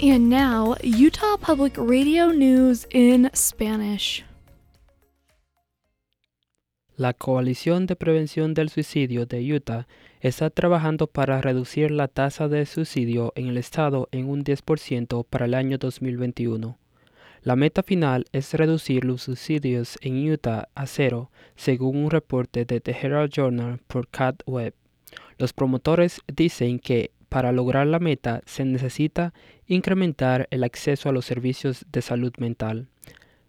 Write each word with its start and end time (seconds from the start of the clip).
And 0.00 0.30
now, 0.30 0.76
Utah 0.84 1.36
Public 1.38 1.76
Radio 1.76 2.30
News 2.30 2.86
in 2.92 3.28
Spanish. 3.34 4.24
La 6.96 7.14
Coalición 7.14 7.86
de 7.86 7.96
Prevención 7.96 8.54
del 8.54 8.68
Suicidio 8.68 9.26
de 9.26 9.42
Utah 9.52 9.88
está 10.20 10.50
trabajando 10.50 11.08
para 11.08 11.40
reducir 11.40 11.90
la 11.90 12.06
tasa 12.06 12.46
de 12.46 12.64
suicidio 12.64 13.32
en 13.34 13.48
el 13.48 13.56
estado 13.58 14.08
en 14.12 14.28
un 14.28 14.44
10% 14.44 15.26
para 15.28 15.46
el 15.46 15.54
año 15.54 15.78
2021. 15.78 16.78
La 17.42 17.56
meta 17.56 17.82
final 17.82 18.26
es 18.30 18.54
reducir 18.54 19.04
los 19.04 19.22
suicidios 19.22 19.98
en 20.00 20.30
Utah 20.30 20.68
a 20.76 20.86
cero, 20.86 21.32
según 21.56 22.04
un 22.04 22.10
reporte 22.12 22.64
de 22.64 22.80
The 22.80 22.92
Herald 23.02 23.32
Journal 23.32 23.80
por 23.88 24.06
Cat 24.06 24.42
Webb. 24.46 24.74
Los 25.38 25.52
promotores 25.52 26.20
dicen 26.28 26.78
que 26.78 27.10
para 27.28 27.52
lograr 27.52 27.86
la 27.86 27.98
meta 27.98 28.42
se 28.46 28.64
necesita 28.64 29.34
incrementar 29.66 30.48
el 30.50 30.64
acceso 30.64 31.08
a 31.08 31.12
los 31.12 31.24
servicios 31.24 31.84
de 31.92 32.02
salud 32.02 32.32
mental. 32.38 32.88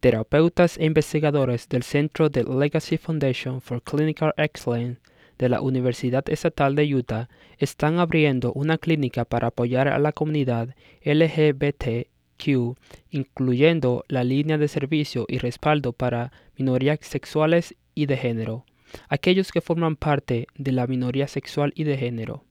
Terapeutas 0.00 0.78
e 0.78 0.86
investigadores 0.86 1.68
del 1.68 1.82
Centro 1.82 2.30
de 2.30 2.44
Legacy 2.44 2.96
Foundation 2.96 3.60
for 3.60 3.82
Clinical 3.82 4.32
Excellence 4.36 5.00
de 5.38 5.48
la 5.48 5.60
Universidad 5.60 6.28
Estatal 6.28 6.74
de 6.74 6.94
Utah 6.94 7.28
están 7.58 7.98
abriendo 7.98 8.52
una 8.52 8.78
clínica 8.78 9.24
para 9.24 9.48
apoyar 9.48 9.88
a 9.88 9.98
la 9.98 10.12
comunidad 10.12 10.74
LGBTQ, 11.02 12.76
incluyendo 13.10 14.04
la 14.08 14.24
línea 14.24 14.58
de 14.58 14.68
servicio 14.68 15.24
y 15.28 15.38
respaldo 15.38 15.92
para 15.92 16.32
minorías 16.56 16.98
sexuales 17.00 17.74
y 17.94 18.06
de 18.06 18.16
género, 18.16 18.64
aquellos 19.08 19.50
que 19.50 19.60
forman 19.60 19.96
parte 19.96 20.46
de 20.56 20.72
la 20.72 20.86
minoría 20.86 21.26
sexual 21.26 21.72
y 21.74 21.84
de 21.84 21.96
género. 21.96 22.44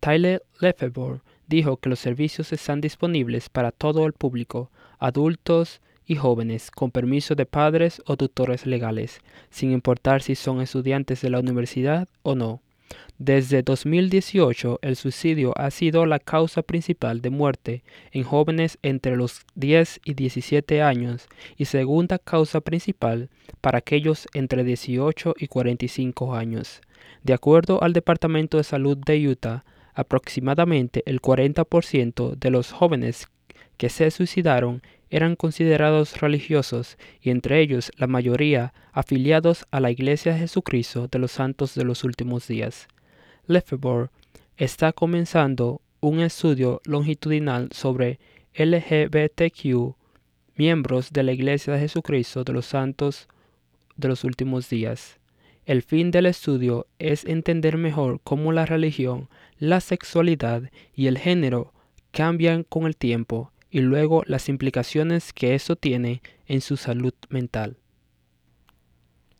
Tyler 0.00 0.42
Lefebvre 0.60 1.20
dijo 1.48 1.78
que 1.78 1.88
los 1.88 1.98
servicios 1.98 2.52
están 2.52 2.80
disponibles 2.80 3.48
para 3.48 3.72
todo 3.72 4.06
el 4.06 4.12
público, 4.12 4.70
adultos 4.98 5.80
y 6.06 6.16
jóvenes, 6.16 6.70
con 6.70 6.90
permiso 6.90 7.34
de 7.34 7.46
padres 7.46 8.02
o 8.06 8.16
tutores 8.16 8.64
legales, 8.64 9.20
sin 9.50 9.72
importar 9.72 10.22
si 10.22 10.34
son 10.34 10.60
estudiantes 10.60 11.20
de 11.20 11.30
la 11.30 11.40
universidad 11.40 12.08
o 12.22 12.34
no. 12.34 12.62
Desde 13.18 13.62
2018, 13.62 14.78
el 14.80 14.96
suicidio 14.96 15.52
ha 15.58 15.70
sido 15.70 16.06
la 16.06 16.18
causa 16.18 16.62
principal 16.62 17.20
de 17.20 17.30
muerte 17.30 17.82
en 18.12 18.22
jóvenes 18.22 18.78
entre 18.82 19.16
los 19.16 19.42
10 19.56 20.00
y 20.04 20.14
17 20.14 20.80
años 20.80 21.28
y 21.56 21.64
segunda 21.64 22.18
causa 22.18 22.60
principal 22.60 23.28
para 23.60 23.78
aquellos 23.78 24.28
entre 24.32 24.64
18 24.64 25.34
y 25.36 25.48
45 25.48 26.34
años. 26.34 26.80
De 27.24 27.34
acuerdo 27.34 27.82
al 27.82 27.92
Departamento 27.92 28.56
de 28.56 28.64
Salud 28.64 28.96
de 28.96 29.28
Utah, 29.28 29.64
aproximadamente 29.98 31.02
el 31.06 31.20
40% 31.20 32.36
de 32.36 32.50
los 32.50 32.70
jóvenes 32.70 33.26
que 33.76 33.88
se 33.88 34.12
suicidaron 34.12 34.80
eran 35.10 35.34
considerados 35.34 36.20
religiosos 36.20 36.96
y 37.20 37.30
entre 37.30 37.60
ellos 37.60 37.90
la 37.96 38.06
mayoría 38.06 38.72
afiliados 38.92 39.66
a 39.72 39.80
la 39.80 39.90
Iglesia 39.90 40.34
de 40.34 40.38
Jesucristo 40.38 41.08
de 41.08 41.18
los 41.18 41.32
Santos 41.32 41.74
de 41.74 41.84
los 41.84 42.04
Últimos 42.04 42.46
Días. 42.46 42.86
Lefebvre 43.48 44.10
está 44.56 44.92
comenzando 44.92 45.80
un 45.98 46.20
estudio 46.20 46.80
longitudinal 46.84 47.68
sobre 47.72 48.20
LGBTQ, 48.54 49.96
miembros 50.54 51.12
de 51.12 51.22
la 51.24 51.32
Iglesia 51.32 51.72
de 51.72 51.80
Jesucristo 51.80 52.44
de 52.44 52.52
los 52.52 52.66
Santos 52.66 53.26
de 53.96 54.06
los 54.06 54.22
Últimos 54.22 54.70
Días. 54.70 55.18
El 55.68 55.82
fin 55.82 56.10
del 56.10 56.24
estudio 56.24 56.86
es 56.98 57.26
entender 57.26 57.76
mejor 57.76 58.22
cómo 58.24 58.52
la 58.52 58.64
religión, 58.64 59.28
la 59.58 59.80
sexualidad 59.82 60.62
y 60.94 61.08
el 61.08 61.18
género 61.18 61.74
cambian 62.10 62.62
con 62.62 62.86
el 62.86 62.96
tiempo 62.96 63.52
y 63.70 63.80
luego 63.80 64.22
las 64.24 64.48
implicaciones 64.48 65.34
que 65.34 65.54
eso 65.54 65.76
tiene 65.76 66.22
en 66.46 66.62
su 66.62 66.78
salud 66.78 67.12
mental. 67.28 67.76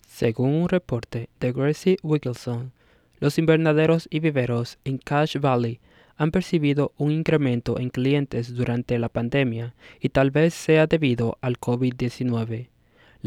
Según 0.06 0.52
un 0.52 0.68
reporte 0.68 1.30
de 1.40 1.50
Gracie 1.50 1.96
Wiggleston, 2.02 2.72
los 3.20 3.38
invernaderos 3.38 4.06
y 4.10 4.20
viveros 4.20 4.78
en 4.84 4.98
Cache 4.98 5.38
Valley 5.38 5.80
han 6.18 6.30
percibido 6.30 6.92
un 6.98 7.10
incremento 7.10 7.78
en 7.78 7.88
clientes 7.88 8.54
durante 8.54 8.98
la 8.98 9.08
pandemia 9.08 9.74
y 9.98 10.10
tal 10.10 10.30
vez 10.30 10.52
sea 10.52 10.86
debido 10.86 11.38
al 11.40 11.58
COVID-19. 11.58 12.68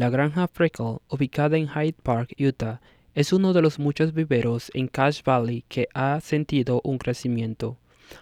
La 0.02 0.10
granja 0.10 0.48
Freckle, 0.48 0.98
ubicada 1.10 1.56
en 1.56 1.68
Hyde 1.68 1.94
Park, 2.02 2.34
Utah, 2.36 2.80
es 3.14 3.32
uno 3.32 3.52
de 3.52 3.62
los 3.62 3.78
muchos 3.78 4.12
viveros 4.12 4.68
en 4.74 4.88
Cache 4.88 5.22
Valley 5.24 5.64
que 5.68 5.86
ha 5.94 6.20
sentido 6.20 6.80
un 6.82 6.98
crecimiento. 6.98 7.78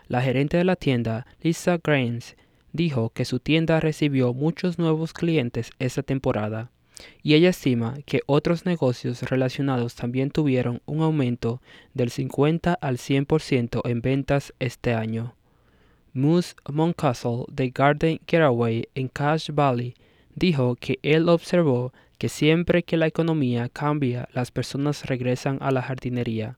La 0.06 0.20
gerente 0.20 0.58
de 0.58 0.64
la 0.64 0.76
tienda, 0.76 1.26
Lisa 1.40 1.80
Grains, 1.82 2.36
dijo 2.74 3.08
que 3.08 3.24
su 3.24 3.40
tienda 3.40 3.80
recibió 3.80 4.34
muchos 4.34 4.78
nuevos 4.78 5.14
clientes 5.14 5.70
esta 5.78 6.02
temporada 6.02 6.70
y 7.22 7.32
ella 7.32 7.48
estima 7.48 7.96
que 8.04 8.20
otros 8.26 8.66
negocios 8.66 9.22
relacionados 9.22 9.94
también 9.94 10.30
tuvieron 10.30 10.82
un 10.84 11.00
aumento 11.00 11.62
del 11.94 12.10
50 12.10 12.74
al 12.74 12.98
100% 12.98 13.80
en 13.88 14.02
ventas 14.02 14.52
este 14.58 14.92
año. 14.92 15.34
Moose 16.12 16.56
Moncastle 16.70 17.46
de 17.50 17.70
Garden 17.70 18.20
Getaway 18.26 18.86
en 18.94 19.08
Cache 19.08 19.50
Valley 19.50 19.94
dijo 20.40 20.74
que 20.74 20.98
él 21.02 21.28
observó 21.28 21.92
que 22.18 22.28
siempre 22.28 22.82
que 22.82 22.96
la 22.96 23.06
economía 23.06 23.68
cambia, 23.68 24.28
las 24.32 24.50
personas 24.50 25.04
regresan 25.04 25.58
a 25.60 25.70
la 25.70 25.82
jardinería. 25.82 26.56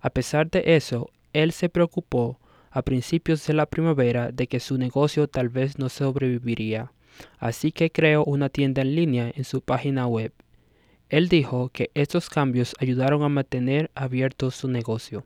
A 0.00 0.10
pesar 0.10 0.48
de 0.48 0.62
eso, 0.76 1.10
él 1.32 1.52
se 1.52 1.68
preocupó 1.68 2.38
a 2.70 2.82
principios 2.82 3.44
de 3.46 3.54
la 3.54 3.66
primavera 3.66 4.30
de 4.30 4.46
que 4.46 4.60
su 4.60 4.78
negocio 4.78 5.28
tal 5.28 5.48
vez 5.48 5.78
no 5.78 5.88
sobreviviría, 5.88 6.92
así 7.38 7.72
que 7.72 7.90
creó 7.90 8.24
una 8.24 8.48
tienda 8.48 8.82
en 8.82 8.94
línea 8.94 9.32
en 9.34 9.44
su 9.44 9.60
página 9.60 10.06
web. 10.06 10.32
Él 11.08 11.28
dijo 11.28 11.70
que 11.70 11.90
estos 11.94 12.28
cambios 12.28 12.74
ayudaron 12.78 13.22
a 13.22 13.28
mantener 13.28 13.90
abierto 13.94 14.50
su 14.50 14.68
negocio. 14.68 15.24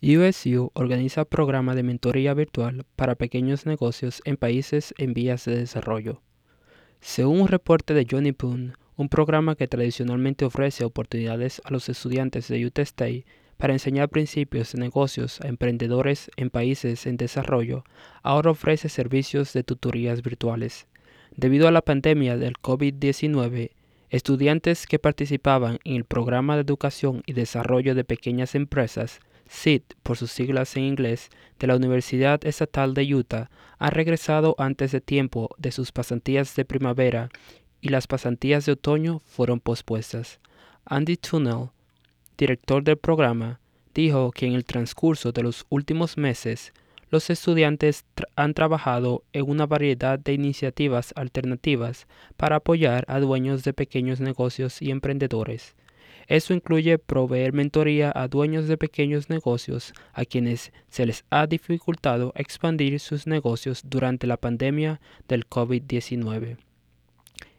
USU 0.00 0.70
organiza 0.74 1.24
programa 1.24 1.74
de 1.74 1.82
mentoría 1.82 2.32
virtual 2.32 2.86
para 2.94 3.16
pequeños 3.16 3.66
negocios 3.66 4.22
en 4.24 4.36
países 4.36 4.94
en 4.96 5.12
vías 5.12 5.44
de 5.44 5.56
desarrollo. 5.56 6.22
Según 7.00 7.40
un 7.40 7.48
reporte 7.48 7.94
de 7.94 8.06
Johnny 8.08 8.30
Poon, 8.30 8.76
un 8.96 9.08
programa 9.08 9.56
que 9.56 9.66
tradicionalmente 9.66 10.44
ofrece 10.44 10.84
oportunidades 10.84 11.60
a 11.64 11.72
los 11.72 11.88
estudiantes 11.88 12.46
de 12.46 12.64
Utah 12.64 12.82
State 12.82 13.26
para 13.56 13.72
enseñar 13.72 14.08
principios 14.08 14.72
de 14.72 14.78
negocios 14.78 15.40
a 15.40 15.48
emprendedores 15.48 16.30
en 16.36 16.50
países 16.50 17.04
en 17.06 17.16
desarrollo, 17.16 17.82
ahora 18.22 18.52
ofrece 18.52 18.88
servicios 18.88 19.52
de 19.52 19.64
tutorías 19.64 20.22
virtuales. 20.22 20.86
Debido 21.34 21.66
a 21.66 21.72
la 21.72 21.82
pandemia 21.82 22.36
del 22.36 22.54
COVID-19, 22.54 23.72
estudiantes 24.10 24.86
que 24.86 25.00
participaban 25.00 25.80
en 25.84 25.96
el 25.96 26.04
programa 26.04 26.54
de 26.54 26.62
educación 26.62 27.24
y 27.26 27.32
desarrollo 27.32 27.96
de 27.96 28.04
pequeñas 28.04 28.54
empresas 28.54 29.18
SID, 29.48 29.82
por 30.02 30.16
sus 30.16 30.30
siglas 30.30 30.76
en 30.76 30.84
inglés, 30.84 31.30
de 31.58 31.66
la 31.66 31.76
Universidad 31.76 32.44
Estatal 32.46 32.94
de 32.94 33.14
Utah, 33.14 33.50
ha 33.78 33.90
regresado 33.90 34.54
antes 34.58 34.92
de 34.92 35.00
tiempo 35.00 35.50
de 35.58 35.72
sus 35.72 35.92
pasantías 35.92 36.54
de 36.54 36.64
primavera 36.64 37.30
y 37.80 37.88
las 37.88 38.06
pasantías 38.06 38.66
de 38.66 38.72
otoño 38.72 39.20
fueron 39.20 39.60
pospuestas. 39.60 40.40
Andy 40.84 41.16
Tunnell, 41.16 41.70
director 42.36 42.82
del 42.82 42.96
programa, 42.96 43.60
dijo 43.94 44.30
que 44.30 44.46
en 44.46 44.54
el 44.54 44.64
transcurso 44.64 45.32
de 45.32 45.42
los 45.42 45.66
últimos 45.68 46.16
meses, 46.16 46.72
los 47.10 47.30
estudiantes 47.30 48.04
han 48.36 48.52
trabajado 48.52 49.24
en 49.32 49.48
una 49.48 49.66
variedad 49.66 50.18
de 50.18 50.34
iniciativas 50.34 51.12
alternativas 51.16 52.06
para 52.36 52.56
apoyar 52.56 53.04
a 53.08 53.18
dueños 53.18 53.64
de 53.64 53.72
pequeños 53.72 54.20
negocios 54.20 54.82
y 54.82 54.90
emprendedores. 54.90 55.74
Eso 56.28 56.52
incluye 56.52 56.98
proveer 56.98 57.54
mentoría 57.54 58.12
a 58.14 58.28
dueños 58.28 58.68
de 58.68 58.76
pequeños 58.76 59.30
negocios 59.30 59.94
a 60.12 60.26
quienes 60.26 60.72
se 60.90 61.06
les 61.06 61.24
ha 61.30 61.46
dificultado 61.46 62.32
expandir 62.36 63.00
sus 63.00 63.26
negocios 63.26 63.80
durante 63.86 64.26
la 64.26 64.36
pandemia 64.36 65.00
del 65.26 65.48
COVID-19. 65.48 66.58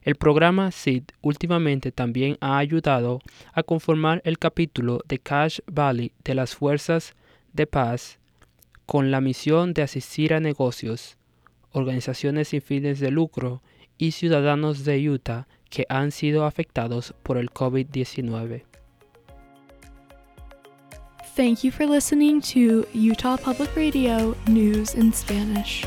El 0.03 0.15
programa 0.15 0.71
SID 0.71 1.03
últimamente 1.21 1.91
también 1.91 2.37
ha 2.41 2.59
ayudado 2.59 3.21
a 3.53 3.63
conformar 3.63 4.21
el 4.23 4.37
capítulo 4.37 5.01
de 5.07 5.17
Cash 5.17 5.59
Valley 5.65 6.13
de 6.23 6.35
las 6.35 6.55
Fuerzas 6.55 7.15
de 7.53 7.65
Paz 7.65 8.19
con 8.85 9.09
la 9.09 9.19
misión 9.19 9.73
de 9.73 9.81
asistir 9.81 10.33
a 10.33 10.39
negocios, 10.39 11.17
organizaciones 11.71 12.49
sin 12.49 12.61
fines 12.61 12.99
de 12.99 13.09
lucro 13.09 13.63
y 13.97 14.11
ciudadanos 14.11 14.85
de 14.85 15.09
Utah 15.09 15.47
que 15.69 15.85
han 15.89 16.11
sido 16.11 16.45
afectados 16.45 17.13
por 17.23 17.37
el 17.37 17.51
COVID-19. 17.51 18.63
Thank 21.35 21.63
you 21.63 21.71
for 21.71 21.85
listening 21.85 22.41
to 22.53 22.85
Utah 22.93 23.37
Public 23.37 23.73
Radio 23.75 24.35
News 24.47 24.95
in 24.95 25.13
Spanish. 25.13 25.85